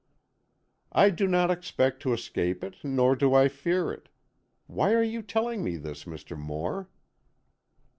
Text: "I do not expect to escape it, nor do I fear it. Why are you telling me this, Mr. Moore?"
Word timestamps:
"I 0.91 1.11
do 1.11 1.27
not 1.27 1.51
expect 1.51 2.01
to 2.01 2.11
escape 2.13 2.63
it, 2.63 2.77
nor 2.83 3.15
do 3.15 3.35
I 3.35 3.47
fear 3.49 3.93
it. 3.93 4.09
Why 4.65 4.95
are 4.95 5.03
you 5.03 5.21
telling 5.21 5.63
me 5.63 5.77
this, 5.77 6.05
Mr. 6.05 6.35
Moore?" 6.35 6.89